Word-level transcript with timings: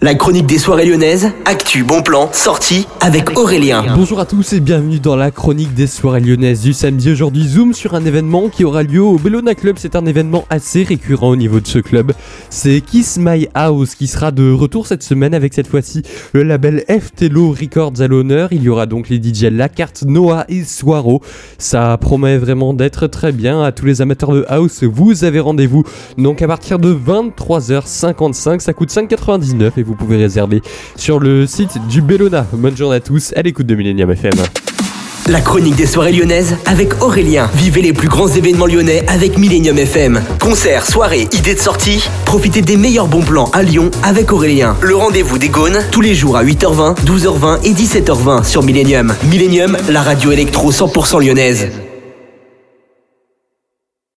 La 0.00 0.14
chronique 0.14 0.46
des 0.46 0.58
soirées 0.58 0.84
lyonnaises, 0.84 1.32
actu, 1.44 1.82
bon 1.82 2.02
plan, 2.02 2.30
sortie 2.32 2.86
avec 3.00 3.36
Aurélien. 3.36 3.84
Bonjour 3.96 4.20
à 4.20 4.26
tous 4.26 4.52
et 4.52 4.60
bienvenue 4.60 5.00
dans 5.00 5.16
la 5.16 5.32
chronique 5.32 5.74
des 5.74 5.88
soirées 5.88 6.20
lyonnaises 6.20 6.60
du 6.60 6.72
samedi. 6.72 7.10
Aujourd'hui, 7.10 7.48
zoom 7.48 7.74
sur 7.74 7.96
un 7.96 8.04
événement 8.04 8.48
qui 8.48 8.64
aura 8.64 8.84
lieu 8.84 9.02
au 9.02 9.18
Bellona 9.18 9.56
Club. 9.56 9.74
C'est 9.76 9.96
un 9.96 10.06
événement 10.06 10.44
assez 10.50 10.84
récurrent 10.84 11.30
au 11.30 11.34
niveau 11.34 11.58
de 11.58 11.66
ce 11.66 11.80
club. 11.80 12.12
C'est 12.48 12.80
Kiss 12.80 13.18
My 13.18 13.48
House 13.54 13.96
qui 13.96 14.06
sera 14.06 14.30
de 14.30 14.52
retour 14.52 14.86
cette 14.86 15.02
semaine 15.02 15.34
avec 15.34 15.52
cette 15.52 15.66
fois-ci 15.66 16.04
le 16.32 16.44
label 16.44 16.84
FTLO 16.88 17.50
Records 17.50 18.00
à 18.00 18.06
l'honneur. 18.06 18.52
Il 18.52 18.62
y 18.62 18.68
aura 18.68 18.86
donc 18.86 19.08
les 19.08 19.16
DJ 19.16 19.46
Lacarte, 19.50 20.04
Noah 20.06 20.44
et 20.48 20.62
Swaro. 20.62 21.22
Ça 21.58 21.98
promet 22.00 22.38
vraiment 22.38 22.72
d'être 22.72 23.08
très 23.08 23.32
bien 23.32 23.64
à 23.64 23.72
tous 23.72 23.86
les 23.86 24.00
amateurs 24.00 24.30
de 24.30 24.44
house. 24.48 24.84
Vous 24.84 25.24
avez 25.24 25.40
rendez-vous 25.40 25.82
donc 26.18 26.40
à 26.40 26.46
partir 26.46 26.78
de 26.78 26.94
23h55. 26.94 28.60
Ça 28.60 28.72
coûte 28.72 28.90
5,99 28.90 29.72
et 29.76 29.87
vous 29.88 29.94
pouvez 29.94 30.18
réserver 30.18 30.62
sur 30.96 31.18
le 31.18 31.46
site 31.46 31.78
du 31.88 32.02
Bellona. 32.02 32.46
Bonne 32.52 32.76
journée 32.76 32.96
à 32.96 33.00
tous, 33.00 33.32
à 33.34 33.42
l'écoute 33.42 33.66
de 33.66 33.74
Millennium 33.74 34.10
FM. 34.10 34.34
La 35.28 35.40
chronique 35.40 35.76
des 35.76 35.86
soirées 35.86 36.12
lyonnaises 36.12 36.56
avec 36.66 37.02
Aurélien. 37.02 37.50
Vivez 37.54 37.82
les 37.82 37.92
plus 37.92 38.08
grands 38.08 38.28
événements 38.28 38.66
lyonnais 38.66 39.04
avec 39.08 39.36
Millennium 39.36 39.78
FM. 39.78 40.22
Concerts, 40.40 40.86
soirées, 40.86 41.28
idées 41.32 41.54
de 41.54 41.60
sortie. 41.60 42.08
Profitez 42.24 42.62
des 42.62 42.76
meilleurs 42.76 43.08
bons 43.08 43.22
plans 43.22 43.50
à 43.52 43.62
Lyon 43.62 43.90
avec 44.02 44.32
Aurélien. 44.32 44.76
Le 44.80 44.96
rendez-vous 44.96 45.38
des 45.38 45.48
Gaunes 45.48 45.78
tous 45.90 46.00
les 46.00 46.14
jours 46.14 46.36
à 46.36 46.44
8h20, 46.44 47.04
12h20 47.04 47.62
et 47.64 47.72
17h20 47.72 48.44
sur 48.44 48.62
Millennium. 48.62 49.14
Millennium, 49.30 49.76
la 49.88 50.02
radio 50.02 50.32
électro 50.32 50.70
100% 50.70 51.22
lyonnaise. 51.24 51.87